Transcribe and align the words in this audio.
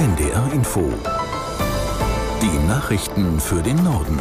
NDR 0.00 0.50
Info. 0.54 0.90
Die 2.40 2.66
Nachrichten 2.66 3.38
für 3.38 3.60
den 3.60 3.84
Norden. 3.84 4.18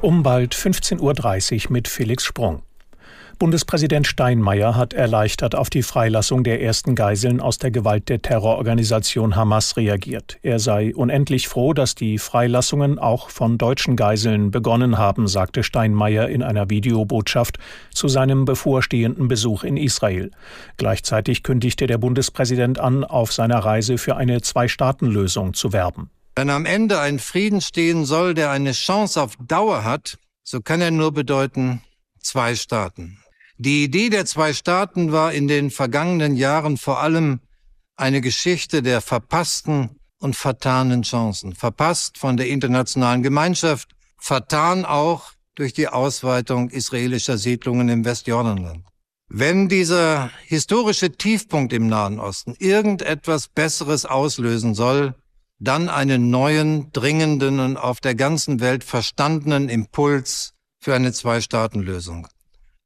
Um 0.00 0.22
bald 0.22 0.54
15.30 0.54 1.66
Uhr 1.66 1.72
mit 1.72 1.88
Felix 1.88 2.24
Sprung. 2.24 2.62
Bundespräsident 3.38 4.08
Steinmeier 4.08 4.74
hat 4.74 4.94
erleichtert 4.94 5.54
auf 5.54 5.70
die 5.70 5.84
Freilassung 5.84 6.42
der 6.42 6.60
ersten 6.60 6.96
Geiseln 6.96 7.40
aus 7.40 7.58
der 7.58 7.70
Gewalt 7.70 8.08
der 8.08 8.20
Terrororganisation 8.20 9.36
Hamas 9.36 9.76
reagiert. 9.76 10.38
Er 10.42 10.58
sei 10.58 10.92
unendlich 10.92 11.46
froh, 11.46 11.72
dass 11.72 11.94
die 11.94 12.18
Freilassungen 12.18 12.98
auch 12.98 13.30
von 13.30 13.56
deutschen 13.56 13.94
Geiseln 13.94 14.50
begonnen 14.50 14.98
haben, 14.98 15.28
sagte 15.28 15.62
Steinmeier 15.62 16.28
in 16.28 16.42
einer 16.42 16.68
Videobotschaft 16.68 17.58
zu 17.94 18.08
seinem 18.08 18.44
bevorstehenden 18.44 19.28
Besuch 19.28 19.62
in 19.62 19.76
Israel. 19.76 20.32
Gleichzeitig 20.76 21.44
kündigte 21.44 21.86
der 21.86 21.98
Bundespräsident 21.98 22.80
an, 22.80 23.04
auf 23.04 23.32
seiner 23.32 23.60
Reise 23.60 23.98
für 23.98 24.16
eine 24.16 24.42
Zwei-Staaten-Lösung 24.42 25.54
zu 25.54 25.72
werben. 25.72 26.10
Wenn 26.34 26.50
am 26.50 26.66
Ende 26.66 26.98
ein 26.98 27.20
Frieden 27.20 27.60
stehen 27.60 28.04
soll, 28.04 28.34
der 28.34 28.50
eine 28.50 28.72
Chance 28.72 29.22
auf 29.22 29.36
Dauer 29.40 29.84
hat, 29.84 30.18
so 30.42 30.60
kann 30.60 30.80
er 30.80 30.90
nur 30.90 31.12
bedeuten 31.12 31.82
zwei 32.20 32.56
Staaten. 32.56 33.18
Die 33.60 33.82
Idee 33.82 34.08
der 34.08 34.24
zwei 34.24 34.52
Staaten 34.52 35.10
war 35.10 35.32
in 35.32 35.48
den 35.48 35.72
vergangenen 35.72 36.36
Jahren 36.36 36.76
vor 36.76 37.00
allem 37.00 37.40
eine 37.96 38.20
Geschichte 38.20 38.82
der 38.82 39.00
verpassten 39.00 39.98
und 40.20 40.36
vertanen 40.36 41.02
Chancen. 41.02 41.56
Verpasst 41.56 42.18
von 42.18 42.36
der 42.36 42.48
internationalen 42.48 43.24
Gemeinschaft, 43.24 43.90
vertan 44.16 44.84
auch 44.84 45.32
durch 45.56 45.72
die 45.72 45.88
Ausweitung 45.88 46.70
israelischer 46.70 47.36
Siedlungen 47.36 47.88
im 47.88 48.04
Westjordanland. 48.04 48.84
Wenn 49.28 49.68
dieser 49.68 50.30
historische 50.46 51.10
Tiefpunkt 51.10 51.72
im 51.72 51.88
Nahen 51.88 52.20
Osten 52.20 52.54
irgendetwas 52.60 53.48
Besseres 53.48 54.06
auslösen 54.06 54.76
soll, 54.76 55.16
dann 55.58 55.88
einen 55.88 56.30
neuen, 56.30 56.92
dringenden 56.92 57.58
und 57.58 57.76
auf 57.76 57.98
der 58.00 58.14
ganzen 58.14 58.60
Welt 58.60 58.84
verstandenen 58.84 59.68
Impuls 59.68 60.54
für 60.78 60.94
eine 60.94 61.12
Zwei-Staaten-Lösung. 61.12 62.28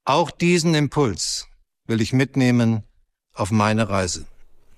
Auch 0.05 0.33
diesen 0.33 0.75
Impuls 0.75 1.47
will 1.87 2.01
ich 2.01 2.13
mitnehmen 2.13 2.83
auf 3.35 3.53
meine 3.53 3.89
Reise. 3.89 4.27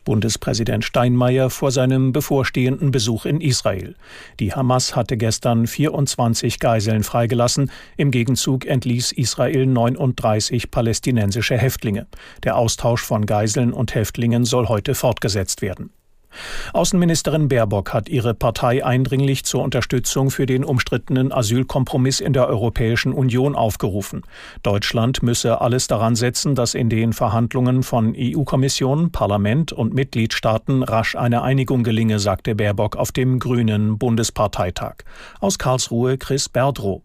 Bundespräsident 0.05 0.85
Steinmeier 0.85 1.49
vor 1.49 1.71
seinem 1.71 2.13
bevorstehenden 2.13 2.91
Besuch 2.91 3.25
in 3.25 3.41
Israel. 3.41 3.97
Die 4.39 4.53
Hamas 4.53 4.95
hatte 4.95 5.17
gestern 5.17 5.67
24 5.67 6.59
Geiseln 6.59 7.05
freigelassen. 7.05 7.71
Im 7.97 8.11
Gegenzug 8.11 8.67
entließ 8.67 9.13
Israel 9.13 9.65
39 9.65 10.71
palästinensische 10.71 11.57
Häftlinge. 11.57 12.07
Der 12.43 12.59
Austausch 12.59 13.03
von 13.03 13.25
Geiseln 13.25 13.73
und 13.73 13.95
Häftlingen 13.95 14.45
soll 14.45 14.69
heute 14.69 14.95
fortgesetzt 14.95 15.63
werden. 15.63 15.91
Außenministerin 16.73 17.49
Baerbock 17.49 17.93
hat 17.93 18.09
ihre 18.09 18.35
Partei 18.35 18.85
eindringlich 18.85 19.45
zur 19.45 19.63
Unterstützung 19.63 20.31
für 20.31 20.47
den 20.47 20.65
umstrittenen 20.65 21.33
Asylkompromiss 21.33 22.21
in 22.21 22.33
der 22.33 22.49
Europäischen 22.49 23.13
Union 23.13 23.55
aufgerufen. 23.55 24.23
Deutschland 24.63 25.23
müsse 25.23 25.61
alles 25.61 25.87
daran 25.87 26.17
setzen, 26.17 26.55
dass 26.55 26.75
in 26.75 26.89
den 26.89 27.13
Verhandlungen 27.13 27.83
von 27.83 28.15
EU-Kommission, 28.17 29.13
Parlament 29.13 29.73
und 29.73 29.95
Mitgliedstaaten 29.95 30.83
rasch 30.83 31.17
eine 31.17 31.43
Einigung 31.43 31.83
gelinge, 31.85 32.19
sagte 32.19 32.55
Baerbock 32.55 32.97
auf 32.97 33.13
dem 33.13 33.39
Grünen 33.39 33.99
Bundesparteitag. 33.99 34.97
Aus 35.41 35.59
Karlsruhe 35.59 36.19
Chris 36.19 36.49
Berdrow. 36.49 37.03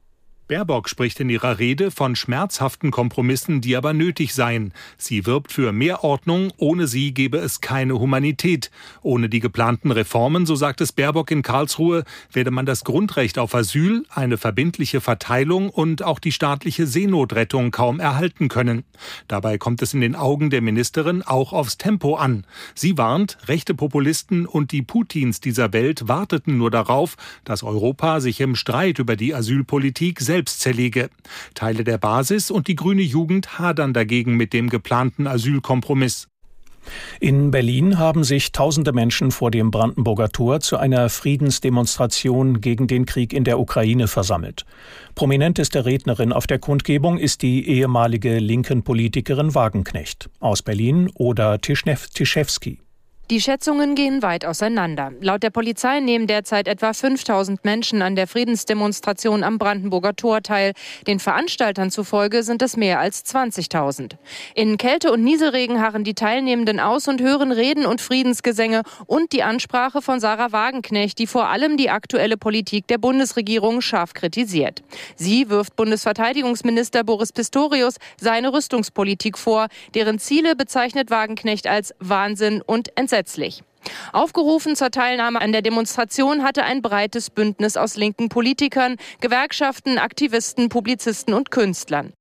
Baerbock 0.49 0.89
spricht 0.89 1.19
in 1.19 1.29
ihrer 1.29 1.59
Rede 1.59 1.91
von 1.91 2.15
schmerzhaften 2.15 2.89
Kompromissen, 2.89 3.61
die 3.61 3.77
aber 3.77 3.93
nötig 3.93 4.33
seien. 4.33 4.73
Sie 4.97 5.27
wirbt 5.27 5.51
für 5.51 5.71
mehr 5.71 6.03
Ordnung, 6.03 6.51
ohne 6.57 6.87
sie 6.87 7.13
gebe 7.13 7.37
es 7.37 7.61
keine 7.61 7.99
Humanität. 7.99 8.71
Ohne 9.03 9.29
die 9.29 9.41
geplanten 9.41 9.91
Reformen, 9.91 10.47
so 10.47 10.55
sagt 10.55 10.81
es 10.81 10.91
Baerbock 10.91 11.29
in 11.29 11.43
Karlsruhe, 11.43 12.03
werde 12.33 12.49
man 12.49 12.65
das 12.65 12.83
Grundrecht 12.83 13.37
auf 13.37 13.53
Asyl, 13.53 14.05
eine 14.09 14.39
verbindliche 14.39 15.01
Verteilung 15.01 15.69
und 15.69 16.01
auch 16.01 16.17
die 16.17 16.31
staatliche 16.31 16.87
Seenotrettung 16.87 17.69
kaum 17.69 17.99
erhalten 17.99 18.47
können. 18.47 18.85
Dabei 19.27 19.59
kommt 19.59 19.83
es 19.83 19.93
in 19.93 20.01
den 20.01 20.15
Augen 20.15 20.49
der 20.49 20.61
Ministerin 20.61 21.21
auch 21.21 21.53
aufs 21.53 21.77
Tempo 21.77 22.15
an. 22.15 22.43
Sie 22.73 22.97
warnt, 22.97 23.37
rechte 23.47 23.75
Populisten 23.75 24.47
und 24.47 24.71
die 24.71 24.81
Putins 24.81 25.41
dieser 25.41 25.73
Welt 25.73 26.07
warteten 26.07 26.57
nur 26.57 26.71
darauf, 26.71 27.17
dass 27.43 27.61
Europa 27.61 28.19
sich 28.19 28.41
im 28.41 28.55
Streit 28.55 28.97
über 28.97 29.15
die 29.15 29.35
Asylpolitik 29.35 30.19
selbst 30.19 30.38
selbst 30.39 30.61
zerlege. 30.61 31.09
Teile 31.53 31.83
der 31.83 31.97
Basis 31.97 32.49
und 32.49 32.69
die 32.69 32.75
grüne 32.77 33.01
Jugend 33.01 33.59
hadern 33.59 33.93
dagegen 33.93 34.37
mit 34.37 34.53
dem 34.53 34.69
geplanten 34.69 35.27
Asylkompromiss. 35.27 36.29
In 37.19 37.51
Berlin 37.51 37.99
haben 37.99 38.23
sich 38.23 38.53
tausende 38.53 38.93
Menschen 38.93 39.31
vor 39.31 39.51
dem 39.51 39.69
Brandenburger 39.69 40.29
Tor 40.29 40.61
zu 40.61 40.77
einer 40.77 41.09
Friedensdemonstration 41.09 42.61
gegen 42.61 42.87
den 42.87 43.05
Krieg 43.05 43.33
in 43.33 43.43
der 43.43 43.59
Ukraine 43.59 44.07
versammelt. 44.07 44.65
Prominenteste 45.13 45.83
Rednerin 45.83 46.31
auf 46.31 46.47
der 46.47 46.59
Kundgebung 46.59 47.17
ist 47.17 47.41
die 47.41 47.67
ehemalige 47.67 48.39
linken 48.39 48.83
Politikerin 48.83 49.53
Wagenknecht 49.53 50.29
aus 50.39 50.61
Berlin 50.61 51.11
oder 51.15 51.59
Tischewski. 51.59 52.79
Die 53.31 53.41
Schätzungen 53.41 53.93
gehen 53.93 54.23
weit 54.23 54.43
auseinander. 54.43 55.11
Laut 55.21 55.43
der 55.43 55.51
Polizei 55.51 55.99
nehmen 55.99 56.25
derzeit 56.25 56.67
etwa 56.67 56.93
5000 56.93 57.63
Menschen 57.63 58.01
an 58.01 58.15
der 58.15 58.25
Friedensdemonstration 58.25 59.43
am 59.43 59.59
Brandenburger 59.59 60.15
Tor 60.15 60.41
teil. 60.41 60.73
Den 61.05 61.19
Veranstaltern 61.19 61.91
zufolge 61.91 62.41
sind 62.41 62.63
es 62.63 62.75
mehr 62.75 62.99
als 62.99 63.23
20.000. 63.23 64.13
In 64.55 64.77
Kälte 64.77 65.11
und 65.11 65.23
Nieselregen 65.23 65.79
harren 65.79 66.03
die 66.03 66.15
Teilnehmenden 66.15 66.79
aus 66.79 67.07
und 67.07 67.21
hören 67.21 67.51
Reden 67.51 67.85
und 67.85 68.01
Friedensgesänge 68.01 68.81
und 69.05 69.31
die 69.31 69.43
Ansprache 69.43 70.01
von 70.01 70.19
Sarah 70.19 70.51
Wagenknecht, 70.51 71.19
die 71.19 71.27
vor 71.27 71.49
allem 71.49 71.77
die 71.77 71.91
aktuelle 71.91 72.35
Politik 72.35 72.87
der 72.87 72.97
Bundesregierung 72.97 73.81
scharf 73.81 74.15
kritisiert. 74.15 74.81
Sie 75.15 75.51
wirft 75.51 75.75
Bundesverteidigungsminister 75.75 77.03
Boris 77.03 77.31
Pistorius 77.31 77.97
seine 78.19 78.51
Rüstungspolitik 78.53 79.37
vor. 79.37 79.67
Deren 79.93 80.17
Ziele 80.17 80.55
bezeichnet 80.55 81.11
Wagenknecht 81.11 81.67
als 81.67 81.93
Wahnsinn 81.99 82.63
und 82.63 82.89
Entsetzlichkeit 82.97 83.18
grundsätzlich. 83.19 83.63
Aufgerufen 84.11 84.75
zur 84.75 84.91
Teilnahme 84.91 85.41
an 85.41 85.51
der 85.51 85.61
Demonstration 85.61 86.43
hatte 86.43 86.63
ein 86.63 86.81
breites 86.81 87.29
Bündnis 87.29 87.77
aus 87.77 87.95
linken 87.95 88.29
Politikern, 88.29 88.97
Gewerkschaften, 89.21 89.97
Aktivisten, 89.97 90.69
Publizisten 90.69 91.33
und 91.33 91.49
Künstlern. 91.51 92.13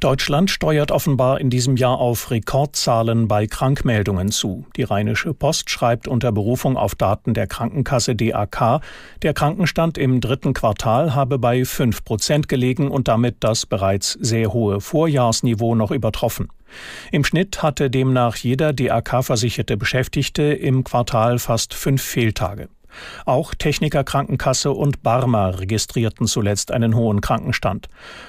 Deutschland 0.00 0.50
steuert 0.50 0.92
offenbar 0.92 1.40
in 1.40 1.50
diesem 1.50 1.76
Jahr 1.76 1.98
auf 1.98 2.30
Rekordzahlen 2.30 3.28
bei 3.28 3.46
Krankmeldungen 3.46 4.30
zu. 4.30 4.66
Die 4.76 4.82
Rheinische 4.82 5.34
Post 5.34 5.70
schreibt 5.70 6.08
unter 6.08 6.32
Berufung 6.32 6.76
auf 6.76 6.94
Daten 6.94 7.34
der 7.34 7.46
Krankenkasse 7.46 8.14
DAK, 8.14 8.80
der 9.22 9.34
Krankenstand 9.34 9.98
im 9.98 10.20
dritten 10.20 10.54
Quartal 10.54 11.14
habe 11.14 11.38
bei 11.38 11.64
fünf 11.64 12.04
Prozent 12.04 12.48
gelegen 12.48 12.90
und 12.90 13.08
damit 13.08 13.36
das 13.40 13.66
bereits 13.66 14.12
sehr 14.12 14.52
hohe 14.52 14.80
Vorjahrsniveau 14.80 15.74
noch 15.74 15.90
übertroffen. 15.90 16.48
Im 17.12 17.24
Schnitt 17.24 17.62
hatte 17.62 17.90
demnach 17.90 18.36
jeder 18.36 18.72
DAK-versicherte 18.72 19.76
Beschäftigte 19.76 20.42
im 20.42 20.84
Quartal 20.84 21.38
fast 21.38 21.74
fünf 21.74 22.02
Fehltage. 22.02 22.68
Auch 23.24 23.54
Techniker 23.54 24.04
Krankenkasse 24.04 24.70
und 24.70 25.02
Barmer 25.02 25.60
registrierten 25.60 26.26
zuletzt 26.26 26.72
einen 26.72 26.94
hohen 26.94 27.20
Krankenstand. 27.20 27.88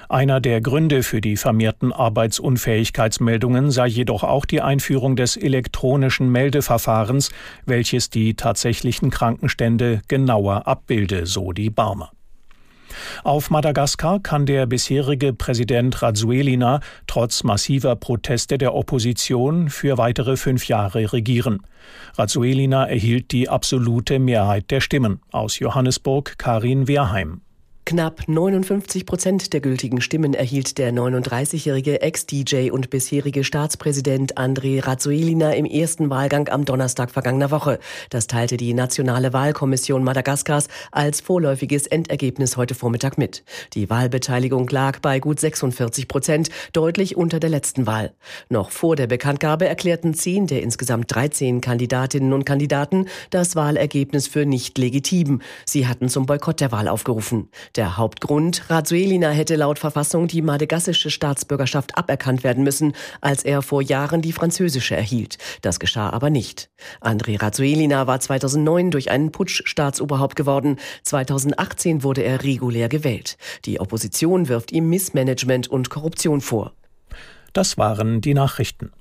Einer 0.10 0.40
der 0.42 0.62
Gründe 0.62 1.04
für 1.04 1.22
die 1.22 1.38
vermehrten 1.38 1.94
Arbeitsunfähigkeitsmeldungen 1.94 3.72
sei 3.72 3.88
jedoch 3.88 4.24
auch 4.24 4.46
die 4.46 4.62
Einführung 4.62 5.16
des 5.16 5.38
elektronischen 5.38 6.32
Meldeverfahrens, 6.32 7.32
welches 7.66 8.10
die 8.10 8.34
tatsächlichen 8.36 9.10
Krankenstände 9.10 10.02
genauer 10.08 10.68
abbilde, 10.68 11.26
so 11.26 11.52
die 11.52 11.70
Barmer. 11.70 12.12
Auf 13.24 13.50
Madagaskar 13.50 14.20
kann 14.20 14.46
der 14.46 14.66
bisherige 14.66 15.34
Präsident 15.34 16.02
Razuelina 16.02 16.80
trotz 17.08 17.44
massiver 17.44 17.96
Proteste 17.96 18.58
der 18.58 18.76
Opposition 18.76 19.70
für 19.70 19.98
weitere 19.98 20.38
fünf 20.38 20.68
Jahre 20.68 21.14
regieren. 21.14 21.62
Razuelina 22.18 22.88
erhielt 22.88 23.32
die 23.32 23.50
absolute 23.50 24.20
Mehrheit 24.20 24.72
der 24.72 24.82
Stimmen. 24.82 25.22
Aus 25.32 25.60
Johannesburg 25.60 26.38
Karin 26.38 26.88
Wehrheim. 26.88 27.42
Knapp 27.88 28.28
59 28.28 29.06
Prozent 29.06 29.54
der 29.54 29.62
gültigen 29.62 30.02
Stimmen 30.02 30.34
erhielt 30.34 30.78
der 30.78 30.92
39-jährige 30.92 32.02
Ex-DJ 32.02 32.70
und 32.70 32.90
bisherige 32.90 33.46
Staatspräsident 33.46 34.38
André 34.38 34.86
Razoelina 34.86 35.54
im 35.54 35.64
ersten 35.64 36.10
Wahlgang 36.10 36.50
am 36.50 36.66
Donnerstag 36.66 37.12
vergangener 37.12 37.50
Woche. 37.50 37.80
Das 38.10 38.28
teilte 38.28 38.58
die 38.58 38.74
Nationale 38.74 39.32
Wahlkommission 39.32 40.04
Madagaskars 40.04 40.68
als 40.92 41.22
vorläufiges 41.22 41.88
Endergebnis 41.88 42.58
heute 42.58 42.76
Vormittag 42.76 43.18
mit. 43.18 43.46
Die 43.72 43.90
Wahlbeteiligung 43.90 44.68
lag 44.68 45.00
bei 45.00 45.22
gut 45.22 45.40
46 45.40 46.10
Prozent, 46.10 46.50
deutlich 46.74 47.16
unter 47.16 47.40
der 47.40 47.50
letzten 47.50 47.88
Wahl. 47.88 48.14
Noch 48.50 48.72
vor 48.72 48.98
der 48.98 49.08
Bekanntgabe 49.08 49.66
erklärten 49.66 50.14
zehn 50.14 50.46
der 50.46 50.62
insgesamt 50.62 51.16
13 51.16 51.62
Kandidatinnen 51.62 52.34
und 52.34 52.44
Kandidaten 52.44 53.06
das 53.30 53.56
Wahlergebnis 53.56 54.28
für 54.28 54.46
nicht 54.46 54.78
legitim. 54.78 55.42
Sie 55.64 55.88
hatten 55.88 56.10
zum 56.10 56.26
Boykott 56.26 56.60
der 56.60 56.74
Wahl 56.74 56.90
aufgerufen. 56.90 57.48
Der 57.78 57.96
Hauptgrund, 57.96 58.72
Razuelina 58.72 59.30
hätte 59.30 59.56
laut 59.56 59.78
Verfassung 59.78 60.28
die 60.28 60.42
madagassische 60.42 61.12
Staatsbürgerschaft 61.12 61.96
aberkannt 61.96 62.44
werden 62.44 62.64
müssen, 62.64 62.94
als 63.22 63.46
er 63.46 63.62
vor 63.62 63.84
Jahren 63.84 64.24
die 64.24 64.32
französische 64.32 64.96
erhielt. 64.96 65.38
Das 65.62 65.80
geschah 65.80 66.10
aber 66.10 66.32
nicht. 66.32 66.72
André 67.02 67.40
Razuelina 67.40 68.08
war 68.08 68.20
2009 68.20 68.90
durch 68.90 69.12
einen 69.12 69.32
Putsch 69.32 69.62
Staatsoberhaupt 69.66 70.36
geworden. 70.36 70.78
2018 71.04 72.02
wurde 72.02 72.24
er 72.24 72.44
regulär 72.44 72.90
gewählt. 72.90 73.38
Die 73.66 73.80
Opposition 73.80 74.48
wirft 74.48 74.72
ihm 74.72 74.90
Missmanagement 74.90 75.68
und 75.68 75.92
Korruption 75.92 76.42
vor. 76.42 76.74
Das 77.54 77.78
waren 77.78 78.22
die 78.22 78.34
Nachrichten. 78.34 78.92